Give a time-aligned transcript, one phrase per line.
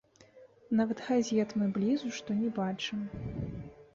[0.79, 3.07] Нават газет мы блізу што не бачым.